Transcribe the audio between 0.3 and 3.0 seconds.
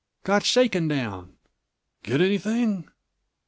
shaken down." "Get anything?"